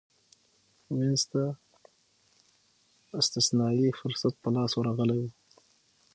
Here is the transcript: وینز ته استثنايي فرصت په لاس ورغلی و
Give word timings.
وینز 0.95 1.21
ته 1.31 1.43
استثنايي 3.19 3.87
فرصت 3.99 4.33
په 4.43 4.49
لاس 4.55 4.71
ورغلی 4.75 5.17
و 5.21 5.25